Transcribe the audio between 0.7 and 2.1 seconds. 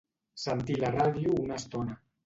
la ràdio una estona.